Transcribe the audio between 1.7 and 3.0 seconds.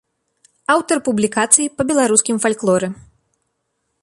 па беларускім фальклоры.